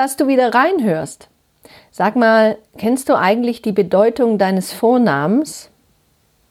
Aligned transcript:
Dass 0.00 0.16
du 0.16 0.28
wieder 0.28 0.54
reinhörst. 0.54 1.28
Sag 1.90 2.16
mal, 2.16 2.56
kennst 2.78 3.10
du 3.10 3.18
eigentlich 3.18 3.60
die 3.60 3.72
Bedeutung 3.72 4.38
deines 4.38 4.72
Vornamens? 4.72 5.68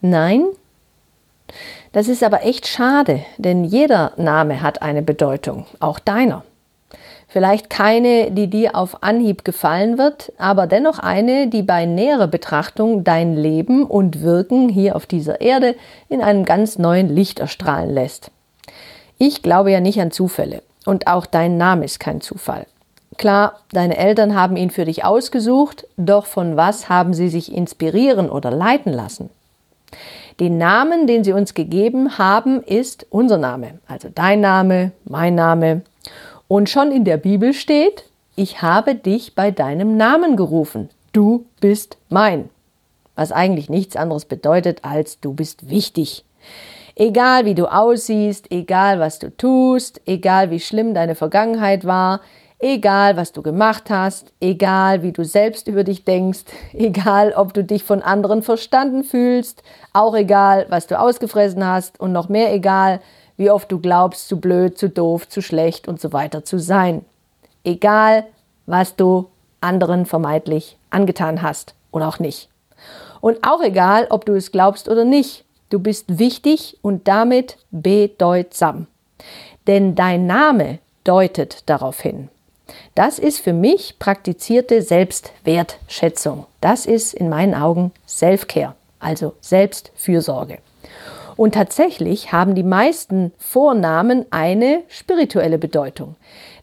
Nein? 0.02 0.45
Das 1.91 2.08
ist 2.08 2.23
aber 2.23 2.45
echt 2.45 2.67
schade, 2.67 3.22
denn 3.39 3.63
jeder 3.63 4.13
Name 4.17 4.62
hat 4.62 4.84
eine 4.84 5.02
Bedeutung, 5.02 5.66
auch 5.80 5.98
deiner. 5.98 6.44
Vielleicht 7.27 7.72
keine, 7.72 8.30
die 8.30 8.52
dir 8.52 8.75
auf 8.75 9.02
Anhieb 9.02 9.44
gefallen 9.44 9.97
wird, 9.97 10.31
aber 10.38 10.67
dennoch 10.67 11.00
eine, 11.00 11.47
die 11.47 11.63
bei 11.63 11.88
näherer 11.88 12.27
Betrachtung 12.27 13.03
dein 13.03 13.36
Leben 13.36 13.84
und 13.84 14.22
Wirken 14.22 14.70
hier 14.70 14.95
auf 14.95 15.08
dieser 15.08 15.41
Erde 15.41 15.75
in 16.08 16.22
einem 16.22 16.45
ganz 16.45 16.77
neuen 16.77 17.09
Licht 17.09 17.39
erstrahlen 17.39 17.89
lässt. 17.89 18.30
Ich 19.17 19.41
glaube 19.41 19.72
ja 19.72 19.80
nicht 19.80 20.00
an 20.00 20.11
Zufälle 20.11 20.61
und 20.86 21.08
auch 21.08 21.25
dein 21.25 21.58
Name 21.58 21.86
ist 21.86 22.00
kein 22.00 22.22
Zufall. 22.22 22.67
Klar, 23.20 23.59
deine 23.73 23.98
Eltern 23.98 24.34
haben 24.34 24.56
ihn 24.56 24.70
für 24.70 24.86
dich 24.86 25.03
ausgesucht, 25.03 25.86
doch 25.98 26.25
von 26.25 26.56
was 26.56 26.88
haben 26.88 27.14
sie 27.14 27.28
sich 27.28 27.53
inspirieren 27.53 28.30
oder 28.30 28.50
leiten 28.50 28.94
lassen? 28.94 29.30
Den 30.39 30.58
Namen, 30.58 31.06
den 31.06 31.26
sie 31.26 31.34
uns 31.34 31.53
gegeben 31.53 32.17
haben, 32.17 32.64
ist 32.64 33.06
unser 33.09 33.38
Name, 33.38 33.80
also 33.89 34.08
dein 34.08 34.39
Name, 34.39 34.94
mein 35.03 35.36
Name. 35.36 35.81
Und 36.48 36.70
schon 36.70 36.94
in 36.94 37.03
der 37.03 37.17
Bibel 37.17 37.53
steht, 37.53 38.06
ich 38.38 38.61
habe 38.61 38.95
dich 38.95 39.36
bei 39.36 39.52
deinem 39.52 39.98
Namen 39.98 40.38
gerufen. 40.38 40.89
Du 41.11 41.44
bist 41.59 41.98
mein. 42.08 42.50
Was 43.16 43.33
eigentlich 43.33 43.70
nichts 43.70 43.98
anderes 43.98 44.23
bedeutet 44.23 44.86
als 44.86 45.20
du 45.20 45.33
bist 45.33 45.70
wichtig. 45.70 46.23
Egal 46.95 47.44
wie 47.44 47.56
du 47.56 47.66
aussiehst, 47.66 48.50
egal 48.50 49.02
was 49.02 49.20
du 49.20 49.36
tust, 49.36 50.00
egal 50.06 50.52
wie 50.52 50.61
schlimm 50.61 50.94
deine 50.94 51.16
Vergangenheit 51.16 51.83
war, 51.83 52.22
Egal, 52.61 53.15
was 53.15 53.31
du 53.31 53.41
gemacht 53.41 53.89
hast, 53.89 54.33
egal, 54.41 55.02
wie 55.02 55.13
du 55.13 55.23
selbst 55.23 55.69
über 55.69 55.85
dich 55.85 56.03
denkst, 56.03 56.43
egal, 56.73 57.31
ob 57.31 57.53
du 57.53 57.63
dich 57.63 57.85
von 57.85 58.02
anderen 58.02 58.43
verstanden 58.43 59.05
fühlst, 59.05 59.63
auch 59.93 60.13
egal, 60.13 60.65
was 60.69 60.85
du 60.85 60.99
ausgefressen 60.99 61.65
hast 61.65 61.99
und 62.02 62.11
noch 62.11 62.27
mehr 62.27 62.53
egal, 62.53 62.99
wie 63.37 63.49
oft 63.49 63.71
du 63.71 63.80
glaubst, 63.80 64.27
zu 64.27 64.41
blöd, 64.41 64.77
zu 64.77 64.89
doof, 64.89 65.30
zu 65.30 65.41
schlecht 65.41 65.87
und 65.87 66.02
so 66.02 66.11
weiter 66.11 66.43
zu 66.43 66.59
sein. 66.59 67.05
Egal, 67.63 68.25
was 68.65 68.97
du 68.97 69.30
anderen 69.61 70.05
vermeintlich 70.05 70.77
angetan 70.89 71.41
hast 71.41 71.75
oder 71.91 72.09
auch 72.09 72.19
nicht. 72.19 72.49
Und 73.21 73.47
auch 73.47 73.61
egal, 73.61 74.07
ob 74.09 74.25
du 74.25 74.33
es 74.33 74.52
glaubst 74.52 74.89
oder 74.89 75.05
nicht, 75.05 75.45
du 75.69 75.80
bist 75.80 76.19
wichtig 76.19 76.77
und 76.81 77.07
damit 77.07 77.57
bedeutsam. 77.71 78.87
Denn 79.67 79.95
dein 79.95 80.25
Name 80.25 80.80
deutet 81.05 81.63
darauf 81.69 82.02
hin. 82.02 82.30
Das 82.95 83.20
ist 83.20 83.39
für 83.39 83.53
mich 83.53 84.00
praktizierte 84.00 84.81
Selbstwertschätzung. 84.81 86.45
Das 86.62 86.86
ist 86.86 87.14
in 87.14 87.30
meinen 87.30 87.54
Augen 87.54 87.92
Self-Care, 88.08 88.76
also 88.99 89.33
Selbstfürsorge. 89.42 90.60
Und 91.36 91.54
tatsächlich 91.54 92.33
haben 92.33 92.55
die 92.55 92.64
meisten 92.64 93.32
Vornamen 93.38 94.26
eine 94.30 94.83
spirituelle 94.89 95.58
Bedeutung. 95.58 96.16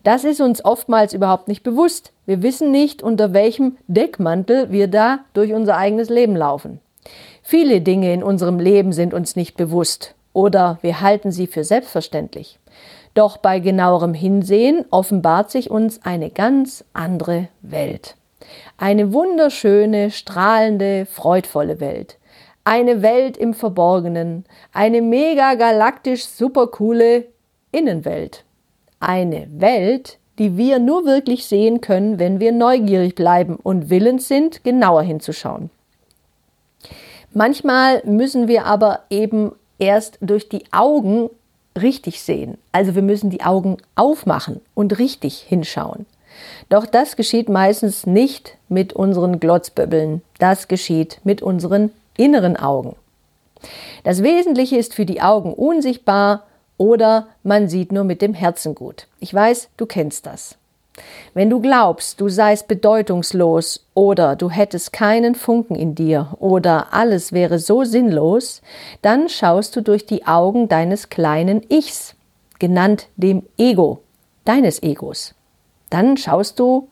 Das 0.02 0.24
ist 0.24 0.40
uns 0.40 0.64
oftmals 0.64 1.14
überhaupt 1.14 1.48
nicht 1.48 1.62
bewusst. 1.62 2.12
Wir 2.26 2.42
wissen 2.42 2.70
nicht, 2.72 3.02
unter 3.02 3.32
welchem 3.32 3.78
Deckmantel 3.86 4.70
wir 4.70 4.88
da 4.88 5.20
durch 5.32 5.52
unser 5.54 5.76
eigenes 5.78 6.10
Leben 6.10 6.36
laufen. 6.36 6.80
Viele 7.42 7.80
Dinge 7.80 8.12
in 8.12 8.22
unserem 8.22 8.58
Leben 8.58 8.92
sind 8.92 9.14
uns 9.14 9.36
nicht 9.36 9.56
bewusst 9.56 10.15
oder 10.36 10.78
wir 10.82 11.00
halten 11.00 11.32
sie 11.32 11.46
für 11.46 11.64
selbstverständlich. 11.64 12.58
Doch 13.14 13.38
bei 13.38 13.58
genauerem 13.58 14.12
Hinsehen 14.12 14.84
offenbart 14.90 15.50
sich 15.50 15.70
uns 15.70 16.02
eine 16.04 16.28
ganz 16.28 16.84
andere 16.92 17.48
Welt. 17.62 18.16
Eine 18.76 19.14
wunderschöne, 19.14 20.10
strahlende, 20.10 21.06
freudvolle 21.06 21.80
Welt. 21.80 22.18
Eine 22.64 23.00
Welt 23.00 23.38
im 23.38 23.54
Verborgenen. 23.54 24.44
Eine 24.74 25.00
mega 25.00 25.54
galaktisch 25.54 26.26
supercoole 26.26 27.24
Innenwelt. 27.72 28.44
Eine 29.00 29.48
Welt, 29.50 30.18
die 30.38 30.58
wir 30.58 30.80
nur 30.80 31.06
wirklich 31.06 31.46
sehen 31.46 31.80
können, 31.80 32.18
wenn 32.18 32.40
wir 32.40 32.52
neugierig 32.52 33.14
bleiben 33.14 33.56
und 33.56 33.88
willens 33.88 34.28
sind, 34.28 34.62
genauer 34.64 35.02
hinzuschauen. 35.02 35.70
Manchmal 37.32 38.02
müssen 38.04 38.48
wir 38.48 38.66
aber 38.66 39.00
eben 39.08 39.52
erst 39.78 40.18
durch 40.20 40.48
die 40.48 40.64
Augen 40.72 41.30
richtig 41.76 42.22
sehen. 42.22 42.58
Also 42.72 42.94
wir 42.94 43.02
müssen 43.02 43.30
die 43.30 43.42
Augen 43.42 43.78
aufmachen 43.94 44.60
und 44.74 44.98
richtig 44.98 45.38
hinschauen. 45.40 46.06
Doch 46.68 46.86
das 46.86 47.16
geschieht 47.16 47.48
meistens 47.48 48.06
nicht 48.06 48.56
mit 48.68 48.92
unseren 48.92 49.40
Glotzböbbeln, 49.40 50.22
das 50.38 50.68
geschieht 50.68 51.20
mit 51.24 51.42
unseren 51.42 51.90
inneren 52.16 52.56
Augen. 52.56 52.96
Das 54.04 54.22
Wesentliche 54.22 54.76
ist 54.76 54.94
für 54.94 55.06
die 55.06 55.22
Augen 55.22 55.54
unsichtbar 55.54 56.44
oder 56.76 57.28
man 57.42 57.68
sieht 57.68 57.92
nur 57.92 58.04
mit 58.04 58.20
dem 58.20 58.34
Herzen 58.34 58.74
gut. 58.74 59.06
Ich 59.18 59.32
weiß, 59.32 59.68
du 59.76 59.86
kennst 59.86 60.26
das. 60.26 60.56
Wenn 61.34 61.50
du 61.50 61.60
glaubst, 61.60 62.20
du 62.20 62.28
seist 62.28 62.68
bedeutungslos 62.68 63.86
oder 63.94 64.36
du 64.36 64.50
hättest 64.50 64.92
keinen 64.92 65.34
Funken 65.34 65.74
in 65.74 65.94
dir 65.94 66.34
oder 66.38 66.92
alles 66.92 67.32
wäre 67.32 67.58
so 67.58 67.84
sinnlos, 67.84 68.62
dann 69.02 69.28
schaust 69.28 69.76
du 69.76 69.82
durch 69.82 70.06
die 70.06 70.26
Augen 70.26 70.68
deines 70.68 71.08
kleinen 71.10 71.62
Ichs, 71.68 72.14
genannt 72.58 73.08
dem 73.16 73.42
Ego, 73.58 74.02
deines 74.44 74.82
Egos. 74.82 75.34
Dann 75.90 76.16
schaust 76.16 76.58
du 76.58 76.88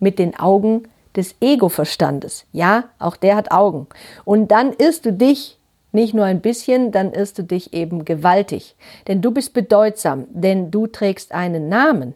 mit 0.00 0.18
den 0.18 0.38
Augen 0.38 0.88
des 1.16 1.36
Ego-Verstandes. 1.40 2.46
Ja, 2.52 2.84
auch 2.98 3.16
der 3.16 3.36
hat 3.36 3.52
Augen. 3.52 3.86
Und 4.24 4.50
dann 4.50 4.72
irrst 4.72 5.06
du 5.06 5.12
dich 5.12 5.58
nicht 5.94 6.14
nur 6.14 6.24
ein 6.24 6.40
bisschen, 6.40 6.92
dann 6.92 7.12
irrst 7.12 7.38
du 7.38 7.42
dich 7.42 7.72
eben 7.72 8.04
gewaltig. 8.04 8.76
Denn 9.08 9.22
du 9.22 9.30
bist 9.30 9.54
bedeutsam, 9.54 10.26
denn 10.30 10.70
du 10.70 10.86
trägst 10.86 11.32
einen 11.32 11.68
Namen. 11.68 12.14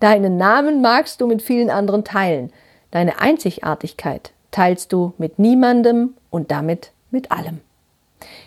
Deinen 0.00 0.36
Namen 0.36 0.80
magst 0.80 1.20
du 1.20 1.26
mit 1.26 1.42
vielen 1.42 1.70
anderen 1.70 2.04
teilen. 2.04 2.52
Deine 2.90 3.20
Einzigartigkeit 3.20 4.32
teilst 4.50 4.92
du 4.92 5.12
mit 5.18 5.38
niemandem 5.38 6.14
und 6.30 6.50
damit 6.50 6.92
mit 7.10 7.30
allem. 7.30 7.60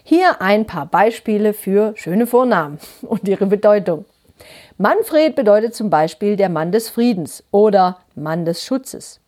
Hier 0.03 0.41
ein 0.41 0.65
paar 0.65 0.87
Beispiele 0.87 1.53
für 1.53 1.93
schöne 1.95 2.27
Vornamen 2.27 2.79
und 3.03 3.27
ihre 3.27 3.45
Bedeutung. 3.45 4.05
Manfred 4.77 5.35
bedeutet 5.35 5.75
zum 5.75 5.89
Beispiel 5.89 6.35
der 6.35 6.49
Mann 6.49 6.71
des 6.71 6.89
Friedens 6.89 7.43
oder 7.51 7.99
Mann 8.15 8.45
des 8.45 8.65
Schutzes. 8.65 9.20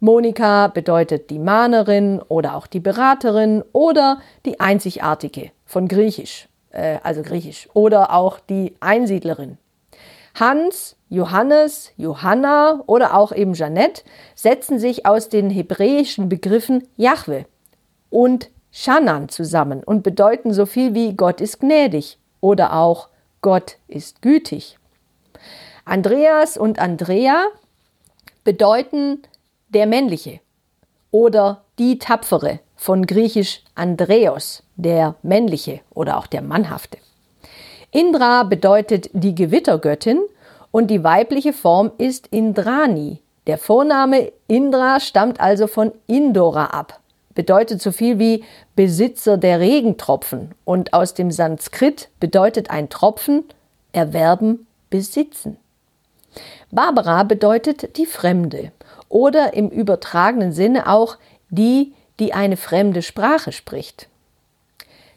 Monika 0.00 0.68
bedeutet 0.68 1.30
die 1.30 1.38
Mahnerin 1.38 2.20
oder 2.28 2.56
auch 2.56 2.66
die 2.66 2.80
Beraterin 2.80 3.62
oder 3.72 4.20
die 4.46 4.60
Einzigartige 4.60 5.50
von 5.66 5.88
Griechisch, 5.88 6.48
äh, 6.70 6.98
also 7.02 7.22
Griechisch, 7.22 7.68
oder 7.74 8.14
auch 8.14 8.40
die 8.40 8.74
Einsiedlerin. 8.80 9.58
Hans, 10.34 10.96
Johannes, 11.08 11.92
Johanna 11.96 12.82
oder 12.86 13.14
auch 13.14 13.32
eben 13.32 13.52
Jeanette 13.54 14.02
setzen 14.34 14.78
sich 14.78 15.06
aus 15.06 15.28
den 15.28 15.50
hebräischen 15.50 16.28
Begriffen 16.28 16.86
Jahwe 16.96 17.46
und 18.10 18.50
Shannan 18.70 19.28
zusammen 19.28 19.82
und 19.82 20.02
bedeuten 20.02 20.52
so 20.52 20.66
viel 20.66 20.94
wie 20.94 21.14
Gott 21.14 21.40
ist 21.40 21.60
gnädig 21.60 22.18
oder 22.40 22.74
auch 22.74 23.08
Gott 23.42 23.76
ist 23.88 24.22
gütig. 24.22 24.78
Andreas 25.84 26.56
und 26.56 26.78
Andrea 26.78 27.46
bedeuten 28.44 29.22
der 29.70 29.86
männliche 29.86 30.40
oder 31.10 31.62
die 31.78 31.98
tapfere 31.98 32.60
von 32.76 33.06
griechisch 33.06 33.62
Andreos, 33.74 34.62
der 34.76 35.16
männliche 35.22 35.80
oder 35.94 36.18
auch 36.18 36.26
der 36.26 36.42
mannhafte. 36.42 36.98
Indra 37.90 38.44
bedeutet 38.44 39.10
die 39.12 39.34
Gewittergöttin 39.34 40.20
und 40.70 40.88
die 40.88 41.02
weibliche 41.02 41.52
Form 41.52 41.90
ist 41.98 42.28
Indrani. 42.28 43.18
Der 43.46 43.58
Vorname 43.58 44.32
Indra 44.46 45.00
stammt 45.00 45.40
also 45.40 45.66
von 45.66 45.92
Indora 46.06 46.66
ab, 46.66 47.00
bedeutet 47.34 47.82
so 47.82 47.90
viel 47.90 48.18
wie 48.18 48.44
Besitzer 48.76 49.36
der 49.38 49.58
Regentropfen 49.58 50.54
und 50.64 50.92
aus 50.92 51.14
dem 51.14 51.30
Sanskrit 51.30 52.08
bedeutet 52.20 52.70
ein 52.70 52.88
Tropfen 52.88 53.44
erwerben, 53.92 54.66
besitzen. 54.88 55.56
Barbara 56.70 57.24
bedeutet 57.24 57.96
die 57.96 58.06
Fremde 58.06 58.70
oder 59.10 59.52
im 59.52 59.68
übertragenen 59.68 60.52
Sinne 60.52 60.86
auch 60.86 61.18
die, 61.50 61.92
die 62.18 62.32
eine 62.32 62.56
fremde 62.56 63.02
Sprache 63.02 63.52
spricht. 63.52 64.08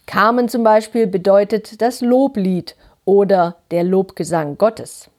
Carmen 0.05 0.49
zum 0.49 0.65
Beispiel 0.65 1.07
bedeutet 1.07 1.81
das 1.81 2.01
Loblied 2.01 2.75
oder 3.05 3.55
der 3.71 3.85
Lobgesang 3.85 4.57
Gottes. 4.57 5.09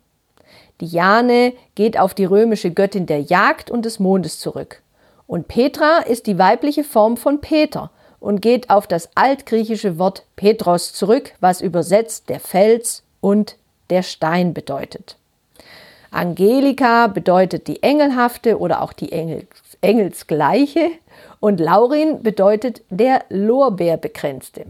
Diane 0.80 1.54
geht 1.74 1.98
auf 1.98 2.12
die 2.12 2.24
römische 2.24 2.70
Göttin 2.70 3.06
der 3.06 3.22
Jagd 3.22 3.70
und 3.70 3.84
des 3.84 3.98
Mondes 3.98 4.40
zurück. 4.40 4.82
Und 5.26 5.48
Petra 5.48 5.98
ist 5.98 6.26
die 6.26 6.38
weibliche 6.38 6.84
Form 6.84 7.16
von 7.16 7.40
Peter 7.40 7.90
und 8.20 8.42
geht 8.42 8.70
auf 8.70 8.86
das 8.86 9.08
altgriechische 9.14 9.98
Wort 9.98 10.24
Petros 10.36 10.92
zurück, 10.92 11.32
was 11.40 11.60
übersetzt 11.60 12.28
der 12.28 12.40
Fels 12.40 13.02
und 13.20 13.56
der 13.90 14.02
Stein 14.02 14.52
bedeutet. 14.52 15.16
Angelika 16.14 17.08
bedeutet 17.08 17.66
die 17.66 17.82
Engelhafte 17.82 18.60
oder 18.60 18.82
auch 18.82 18.92
die 18.92 19.10
Engels, 19.10 19.48
Engelsgleiche 19.80 20.90
und 21.40 21.58
Laurin 21.58 22.22
bedeutet 22.22 22.82
der 22.88 23.24
Lorbeerbegrenzte. 23.30 24.66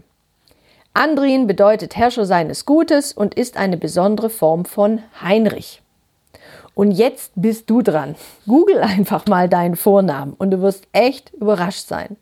Andrin 0.94 1.46
bedeutet 1.46 1.96
Herrscher 1.96 2.24
seines 2.24 2.64
Gutes 2.64 3.12
und 3.12 3.34
ist 3.34 3.58
eine 3.58 3.76
besondere 3.76 4.30
Form 4.30 4.64
von 4.64 5.02
Heinrich. 5.20 5.82
Und 6.74 6.92
jetzt 6.92 7.32
bist 7.36 7.68
du 7.68 7.82
dran. 7.82 8.14
Google 8.46 8.78
einfach 8.80 9.26
mal 9.26 9.48
deinen 9.48 9.76
Vornamen 9.76 10.32
und 10.32 10.50
du 10.50 10.62
wirst 10.62 10.88
echt 10.92 11.34
überrascht 11.34 11.86
sein. 11.86 12.16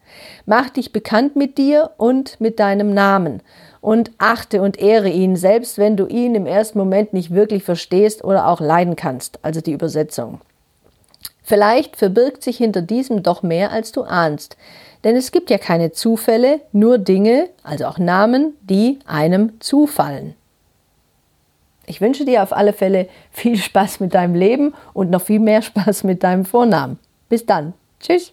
Mach 0.46 0.68
dich 0.68 0.92
bekannt 0.92 1.36
mit 1.36 1.58
dir 1.58 1.92
und 1.96 2.40
mit 2.40 2.58
deinem 2.58 2.92
Namen 2.92 3.40
und 3.82 4.12
achte 4.16 4.62
und 4.62 4.78
ehre 4.78 5.10
ihn, 5.10 5.36
selbst 5.36 5.76
wenn 5.76 5.98
du 5.98 6.06
ihn 6.06 6.34
im 6.34 6.46
ersten 6.46 6.78
Moment 6.78 7.12
nicht 7.12 7.34
wirklich 7.34 7.64
verstehst 7.64 8.24
oder 8.24 8.48
auch 8.48 8.60
leiden 8.60 8.96
kannst, 8.96 9.38
also 9.42 9.60
die 9.60 9.72
Übersetzung. 9.72 10.40
Vielleicht 11.42 11.96
verbirgt 11.96 12.42
sich 12.42 12.56
hinter 12.56 12.80
diesem 12.80 13.22
doch 13.22 13.42
mehr, 13.42 13.72
als 13.72 13.92
du 13.92 14.04
ahnst. 14.04 14.56
Denn 15.04 15.16
es 15.16 15.32
gibt 15.32 15.50
ja 15.50 15.58
keine 15.58 15.90
Zufälle, 15.90 16.60
nur 16.70 16.96
Dinge, 16.96 17.48
also 17.64 17.86
auch 17.86 17.98
Namen, 17.98 18.54
die 18.62 19.00
einem 19.04 19.60
zufallen. 19.60 20.36
Ich 21.84 22.00
wünsche 22.00 22.24
dir 22.24 22.44
auf 22.44 22.52
alle 22.52 22.72
Fälle 22.72 23.08
viel 23.32 23.56
Spaß 23.56 23.98
mit 23.98 24.14
deinem 24.14 24.36
Leben 24.36 24.74
und 24.94 25.10
noch 25.10 25.22
viel 25.22 25.40
mehr 25.40 25.60
Spaß 25.62 26.04
mit 26.04 26.22
deinem 26.22 26.44
Vornamen. 26.44 27.00
Bis 27.28 27.44
dann. 27.44 27.72
Tschüss. 27.98 28.32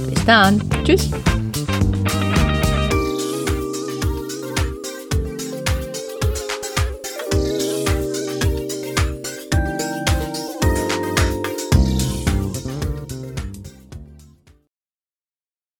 Dann. 0.25 0.61
Tschüss. 0.83 1.09